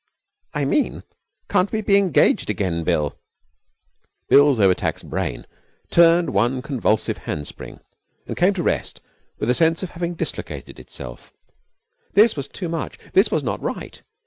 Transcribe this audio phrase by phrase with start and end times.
[0.55, 1.03] 'I mean,
[1.47, 3.19] can't we be engaged again, Bill?'
[4.29, 5.45] Bill's overtaxed brain
[5.91, 7.81] turned one convulsive hand spring,
[8.25, 8.99] and came to rest
[9.37, 11.33] with a sense of having dislocated itself.
[12.15, 12.97] This was too much.
[13.13, 14.01] This was not right.